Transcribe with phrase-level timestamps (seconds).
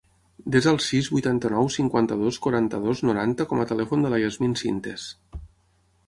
[0.53, 5.05] Desa el sis, vuitanta-nou, cinquanta-dos, quaranta-dos, noranta com a telèfon de la Yasmine Sintes.